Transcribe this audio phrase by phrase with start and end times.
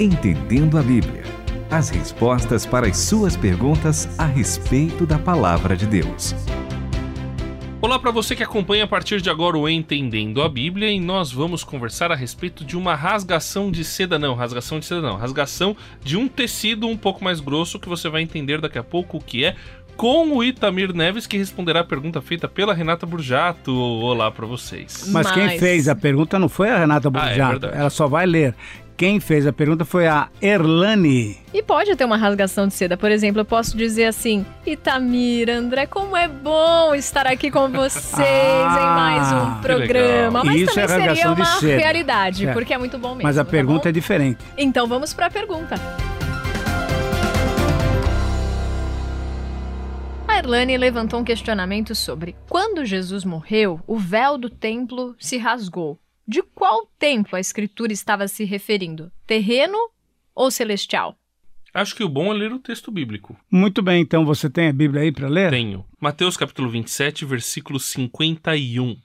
[0.00, 1.22] Entendendo a Bíblia.
[1.70, 6.34] As respostas para as suas perguntas a respeito da palavra de Deus.
[7.80, 11.30] Olá para você que acompanha a partir de agora o Entendendo a Bíblia e nós
[11.30, 15.76] vamos conversar a respeito de uma rasgação de seda, não, rasgação de seda não, rasgação
[16.02, 19.20] de um tecido um pouco mais grosso que você vai entender daqui a pouco o
[19.20, 19.54] que é
[19.96, 23.72] com o Itamir Neves, que responderá a pergunta feita pela Renata Burjato.
[23.72, 25.04] Olá para vocês.
[25.12, 28.08] Mas, Mas, quem fez a pergunta não foi a Renata Burjato, ah, é ela só
[28.08, 28.56] vai ler.
[28.96, 31.36] Quem fez a pergunta foi a Erlane.
[31.52, 32.96] E pode ter uma rasgação de seda.
[32.96, 38.14] Por exemplo, eu posso dizer assim: Itamir, André, como é bom estar aqui com vocês
[38.20, 40.44] ah, em mais um programa.
[40.44, 42.52] Mas Isso também é seria uma realidade, é.
[42.52, 43.24] porque é muito bom mesmo.
[43.24, 43.88] Mas a tá pergunta bom?
[43.88, 44.44] é diferente.
[44.56, 45.74] Então vamos para a pergunta.
[50.28, 55.98] A Erlane levantou um questionamento sobre quando Jesus morreu, o véu do templo se rasgou.
[56.26, 59.12] De qual templo a escritura estava se referindo?
[59.26, 59.78] Terreno
[60.34, 61.18] ou celestial?
[61.72, 63.36] Acho que o bom é ler o texto bíblico.
[63.50, 65.50] Muito bem, então você tem a Bíblia aí para ler?
[65.50, 65.84] Tenho.
[66.00, 68.96] Mateus capítulo 27, versículo 51.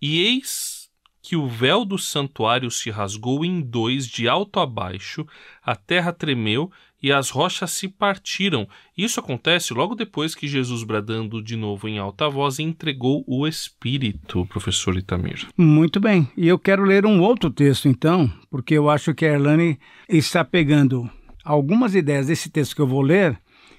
[0.00, 0.88] E eis
[1.22, 5.26] que o véu do santuário se rasgou em dois de alto a baixo,
[5.62, 8.68] a terra tremeu e as rochas se partiram.
[8.96, 14.46] Isso acontece logo depois que Jesus, bradando de novo em alta voz, entregou o Espírito,
[14.46, 15.46] professor Itamir.
[15.56, 16.28] Muito bem.
[16.36, 20.44] E eu quero ler um outro texto, então, porque eu acho que a Erlane está
[20.44, 21.08] pegando
[21.44, 23.38] algumas ideias desse texto que eu vou ler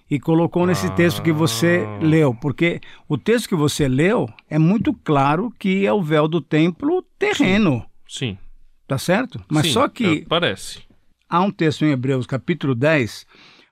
[0.10, 0.92] e colocou nesse ah.
[0.92, 5.94] texto que você leu, porque o texto que você leu é muito claro que é
[5.94, 7.86] o véu do templo terreno.
[8.08, 8.30] Sim.
[8.30, 8.38] Sim.
[8.88, 9.40] Tá certo?
[9.48, 10.22] Mas Sim, só que.
[10.22, 10.89] É, parece
[11.30, 13.26] há um texto em Hebreus, capítulo 10,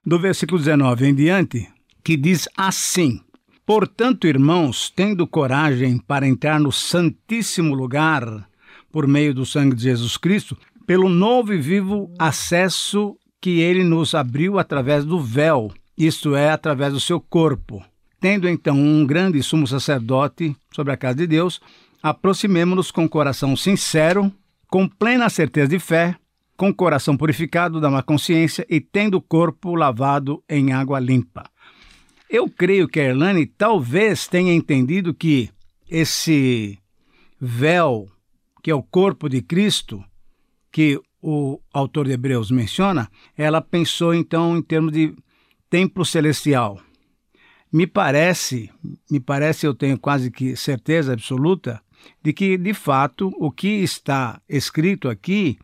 [0.06, 1.68] do versículo 19 em diante,
[2.04, 3.20] que diz assim:
[3.66, 8.48] Portanto, irmãos, tendo coragem para entrar no santíssimo lugar
[8.92, 14.16] por meio do sangue de Jesus Cristo, pelo novo e vivo acesso que ele nos
[14.16, 17.84] abriu através do véu, isto é, através do seu corpo.
[18.20, 21.60] Tendo então um grande sumo sacerdote sobre a casa de Deus,
[22.02, 24.32] aproximemo-nos com coração sincero,
[24.70, 26.16] com plena certeza de fé,
[26.58, 31.50] com o coração purificado da má consciência e tendo o corpo lavado em água limpa.
[32.28, 35.50] Eu creio que a Erlane talvez tenha entendido que
[35.90, 36.78] esse
[37.40, 38.08] véu,
[38.62, 40.04] que é o corpo de Cristo,
[40.72, 45.16] que o autor de Hebreus menciona, ela pensou então em termos de
[45.70, 46.80] templo celestial.
[47.72, 48.70] Me parece,
[49.10, 51.82] me parece, eu tenho quase que certeza absoluta,
[52.24, 55.58] de que, de fato, o que está escrito aqui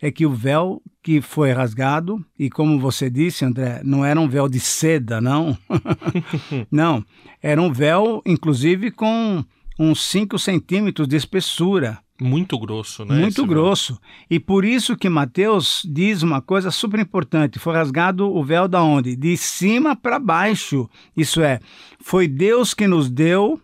[0.00, 4.28] é que o véu que foi rasgado, e como você disse, André, não era um
[4.28, 5.56] véu de seda, não.
[6.70, 7.04] não,
[7.42, 9.44] era um véu, inclusive, com
[9.78, 11.98] uns 5 centímetros de espessura.
[12.20, 13.20] Muito grosso, né?
[13.20, 13.92] Muito grosso.
[13.92, 14.02] Véu.
[14.30, 18.82] E por isso que Mateus diz uma coisa super importante: foi rasgado o véu da
[18.82, 19.14] onde?
[19.14, 20.90] De cima para baixo.
[21.16, 21.60] Isso é,
[22.00, 23.60] foi Deus que nos deu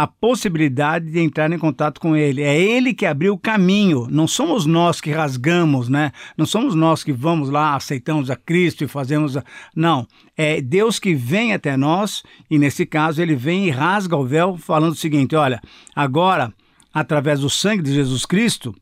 [0.00, 2.40] a possibilidade de entrar em contato com Ele.
[2.40, 6.10] É Ele que abriu o caminho, não somos nós que rasgamos, né?
[6.38, 9.36] Não somos nós que vamos lá, aceitamos a Cristo e fazemos.
[9.36, 9.44] A...
[9.76, 14.24] Não, é Deus que vem até nós e, nesse caso, Ele vem e rasga o
[14.24, 15.60] véu, falando o seguinte: olha,
[15.94, 16.50] agora,
[16.94, 18.74] através do sangue de Jesus Cristo,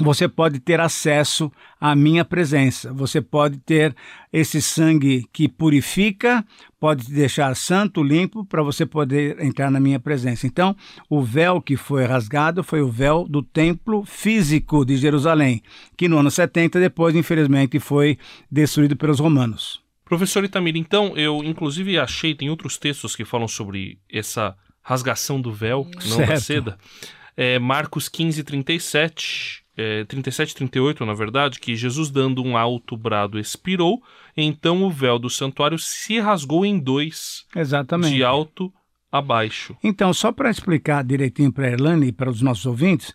[0.00, 1.50] você pode ter acesso
[1.80, 2.92] à minha presença.
[2.92, 3.94] Você pode ter
[4.32, 6.44] esse sangue que purifica,
[6.78, 10.46] pode te deixar santo, limpo, para você poder entrar na minha presença.
[10.46, 10.76] Então,
[11.10, 15.62] o véu que foi rasgado foi o véu do templo físico de Jerusalém,
[15.96, 18.18] que no ano 70 depois, infelizmente, foi
[18.50, 19.80] destruído pelos romanos.
[20.04, 25.52] Professor Itamir, então, eu inclusive achei, tem outros textos que falam sobre essa rasgação do
[25.52, 26.28] véu, não certo.
[26.28, 26.78] da seda.
[27.36, 32.96] É, Marcos 15, 37 é, 37 e 38, na verdade, que Jesus, dando um alto
[32.96, 34.02] brado, expirou,
[34.36, 38.12] então o véu do santuário se rasgou em dois, Exatamente.
[38.12, 38.72] de alto
[39.10, 39.76] a baixo.
[39.82, 43.14] Então, só para explicar direitinho para a Erlane e para os nossos ouvintes,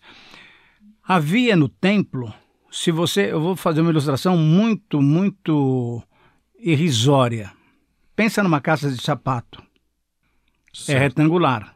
[1.06, 2.32] havia no templo,
[2.70, 6.02] se você, eu vou fazer uma ilustração muito, muito
[6.58, 7.52] irrisória.
[8.16, 9.60] Pensa numa caixa de sapato.
[9.60, 9.64] É
[10.72, 10.96] certo.
[10.96, 11.73] É retangular.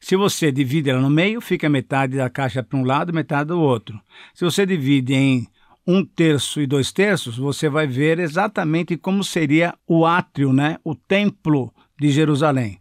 [0.00, 3.60] Se você divide ela no meio, fica metade da caixa para um lado, metade do
[3.60, 4.00] outro.
[4.32, 5.46] Se você divide em
[5.86, 10.78] um terço e dois terços, você vai ver exatamente como seria o átrio, né?
[10.84, 12.78] o templo de Jerusalém.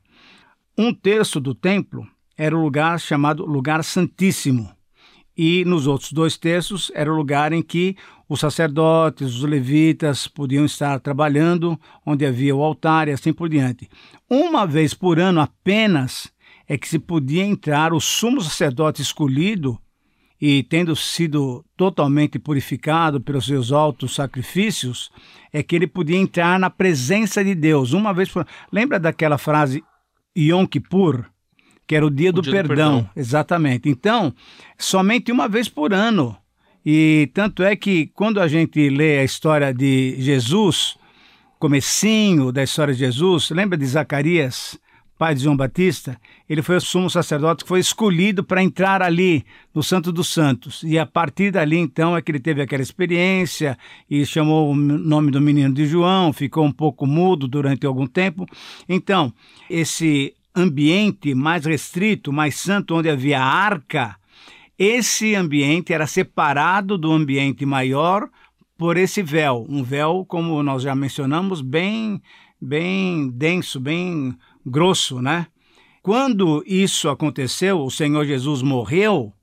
[0.78, 4.70] Um terço do templo era o lugar chamado Lugar Santíssimo.
[5.36, 7.96] E nos outros dois terços era o lugar em que
[8.28, 13.90] os sacerdotes, os levitas podiam estar trabalhando, onde havia o altar e assim por diante.
[14.30, 16.32] Uma vez por ano apenas
[16.68, 19.80] é que se podia entrar o sumo sacerdote escolhido
[20.40, 25.10] e tendo sido totalmente purificado pelos seus altos sacrifícios,
[25.52, 29.84] é que ele podia entrar na presença de Deus uma vez por Lembra daquela frase
[30.38, 31.26] Yom Kippur?
[31.88, 32.68] Que era o dia, o do, dia perdão.
[32.68, 33.10] do perdão.
[33.16, 33.90] Exatamente.
[33.90, 34.34] Então,
[34.78, 36.38] somente uma vez por ano.
[36.86, 40.98] E tanto é que quando a gente lê a história de Jesus,
[41.58, 44.78] comecinho da história de Jesus, lembra de Zacarias?
[45.18, 49.44] Pai de João Batista, ele foi o sumo sacerdote que foi escolhido para entrar ali
[49.74, 50.84] no Santo dos Santos.
[50.84, 53.78] E a partir dali, então, é que ele teve aquela experiência
[54.10, 58.46] e chamou o nome do menino de João, ficou um pouco mudo durante algum tempo.
[58.88, 59.34] Então,
[59.70, 64.16] esse ambiente mais restrito, mais santo, onde havia arca,
[64.78, 68.30] esse ambiente era separado do ambiente maior
[68.78, 72.22] por esse véu, um véu, como nós já mencionamos, bem
[72.60, 74.36] bem denso, bem
[74.68, 75.48] grosso, né?
[76.04, 79.34] Quando isso aconteceu, o Senhor Jesus morreu,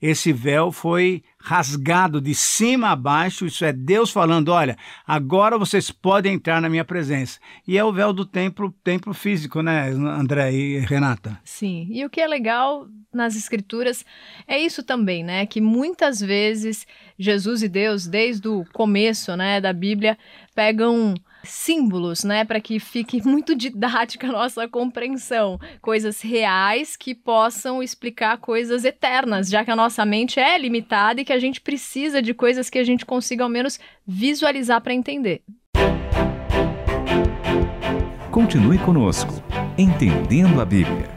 [0.00, 4.76] esse véu foi rasgado de cima a baixo, isso é Deus falando, olha,
[5.06, 7.40] agora vocês podem entrar na minha presença.
[7.66, 11.40] E é o véu do templo, templo físico, né, André e Renata?
[11.44, 11.88] Sim.
[11.90, 14.04] E o que é legal nas escrituras
[14.46, 16.86] é isso também, né, que muitas vezes
[17.18, 20.18] Jesus e Deus, desde o começo, né, da Bíblia,
[20.54, 21.14] pegam
[21.48, 28.38] símbolos, né, para que fique muito didática a nossa compreensão, coisas reais que possam explicar
[28.38, 32.34] coisas eternas, já que a nossa mente é limitada e que a gente precisa de
[32.34, 35.42] coisas que a gente consiga ao menos visualizar para entender.
[38.30, 39.42] Continue conosco,
[39.78, 41.16] entendendo a Bíblia.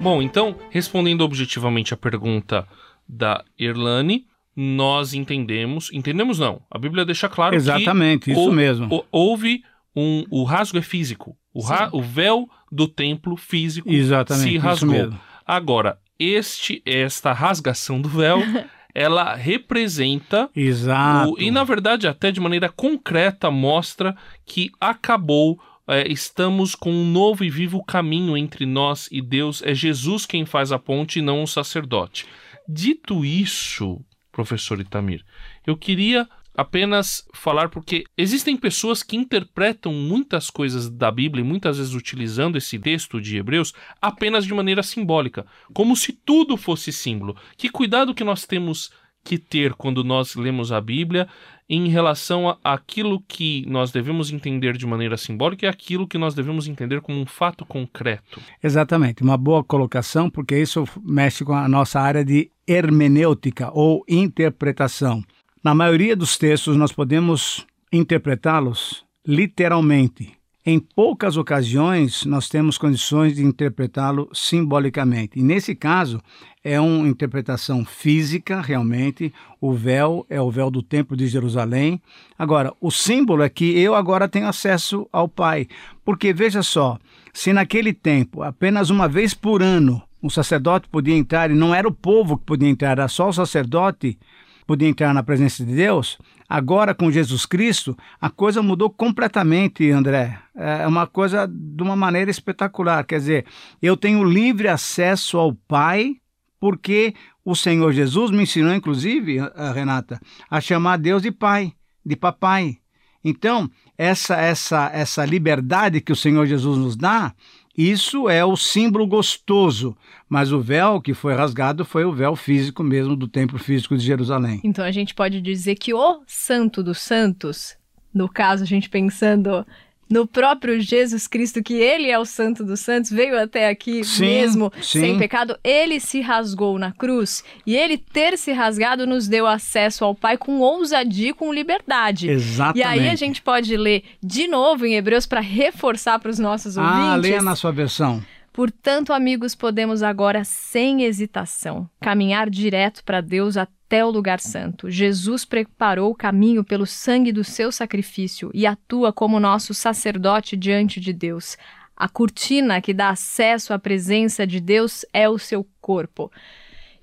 [0.00, 2.66] Bom, então, respondendo objetivamente a pergunta
[3.06, 4.29] da Irlane,
[4.62, 9.06] nós entendemos, entendemos não, a Bíblia deixa claro Exatamente, que isso ou, mesmo.
[9.10, 9.62] houve
[9.96, 15.14] um, o rasgo é físico, o, ra, o véu do templo físico Exatamente, se rasgou.
[15.46, 18.38] Agora, este esta rasgação do véu
[18.94, 21.32] ela representa Exato.
[21.32, 24.14] O, e na verdade até de maneira concreta mostra
[24.44, 25.58] que acabou
[25.88, 30.44] é, estamos com um novo e vivo caminho entre nós e Deus é Jesus quem
[30.44, 32.26] faz a ponte e não o sacerdote
[32.68, 35.24] dito isso professor Itamir.
[35.66, 41.78] Eu queria apenas falar porque existem pessoas que interpretam muitas coisas da Bíblia, e muitas
[41.78, 47.36] vezes utilizando esse texto de Hebreus, apenas de maneira simbólica, como se tudo fosse símbolo.
[47.56, 48.90] Que cuidado que nós temos
[49.22, 51.28] que ter quando nós lemos a Bíblia
[51.68, 56.66] em relação àquilo que nós devemos entender de maneira simbólica e aquilo que nós devemos
[56.66, 58.40] entender como um fato concreto.
[58.62, 65.24] Exatamente, uma boa colocação, porque isso mexe com a nossa área de hermenêutica ou interpretação.
[65.62, 73.42] Na maioria dos textos, nós podemos interpretá-los literalmente, em poucas ocasiões, nós temos condições de
[73.42, 75.38] interpretá-lo simbolicamente.
[75.38, 76.20] E nesse caso,
[76.62, 79.32] é uma interpretação física, realmente.
[79.58, 82.00] O véu é o véu do Templo de Jerusalém.
[82.38, 85.66] Agora, o símbolo é que eu agora tenho acesso ao Pai.
[86.04, 86.98] Porque, veja só,
[87.32, 91.88] se naquele tempo, apenas uma vez por ano, um sacerdote podia entrar, e não era
[91.88, 94.18] o povo que podia entrar, era só o sacerdote
[94.66, 96.16] podia entrar na presença de Deus,
[96.48, 100.38] agora com Jesus Cristo, a coisa mudou completamente, André.
[100.54, 103.04] É uma coisa de uma maneira espetacular.
[103.04, 103.46] Quer dizer,
[103.82, 106.14] eu tenho livre acesso ao Pai,
[106.60, 109.38] porque o Senhor Jesus me ensinou, inclusive,
[109.74, 111.72] Renata, a chamar Deus de Pai,
[112.06, 112.76] de Papai.
[113.24, 117.34] Então, essa, essa, essa liberdade que o Senhor Jesus nos dá,
[117.76, 119.96] isso é o símbolo gostoso,
[120.28, 124.04] mas o véu que foi rasgado foi o véu físico mesmo do templo físico de
[124.04, 124.60] Jerusalém.
[124.64, 127.76] Então a gente pode dizer que o Santo dos Santos,
[128.12, 129.64] no caso a gente pensando
[130.10, 134.24] no próprio Jesus Cristo, que ele é o Santo dos Santos, veio até aqui sim,
[134.24, 135.00] mesmo sim.
[135.00, 140.04] sem pecado, ele se rasgou na cruz e ele ter se rasgado nos deu acesso
[140.04, 142.28] ao Pai com ousadia, com liberdade.
[142.28, 142.78] Exatamente.
[142.78, 146.76] E aí a gente pode ler de novo em Hebreus para reforçar para os nossos
[146.76, 147.08] ah, ouvintes.
[147.08, 148.22] Ah, leia na sua versão.
[148.52, 154.90] Portanto, amigos, podemos agora, sem hesitação, caminhar direto para Deus até o lugar santo.
[154.90, 161.00] Jesus preparou o caminho pelo sangue do seu sacrifício e atua como nosso sacerdote diante
[161.00, 161.56] de Deus.
[161.96, 166.30] A cortina que dá acesso à presença de Deus é o seu corpo.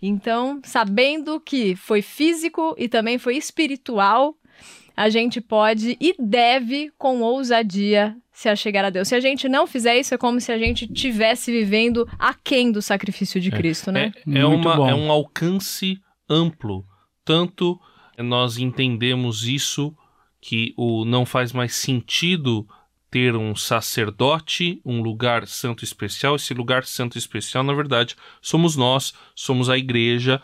[0.01, 4.35] Então, sabendo que foi físico e também foi espiritual,
[4.95, 9.07] a gente pode e deve, com ousadia, se achegar a Deus.
[9.07, 12.81] Se a gente não fizer isso, é como se a gente tivesse vivendo aquém do
[12.81, 14.11] sacrifício de é, Cristo, né?
[14.27, 15.99] É, é, uma, é um alcance
[16.29, 16.85] amplo.
[17.23, 17.79] Tanto
[18.17, 19.95] nós entendemos isso,
[20.39, 22.67] que o não faz mais sentido
[23.09, 26.35] ter um sacerdote, um lugar santo especial.
[26.35, 30.41] Esse lugar santo especial, na verdade, somos nós, somos a igreja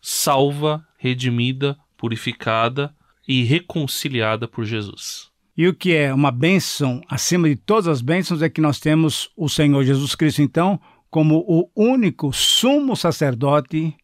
[0.00, 2.94] salva, redimida, purificada
[3.26, 5.28] e reconciliada por Jesus.
[5.56, 9.30] E o que é uma bênção acima de todas as bênçãos é que nós temos
[9.36, 10.80] o Senhor Jesus Cristo, então,
[11.10, 13.94] como o único sumo sacerdote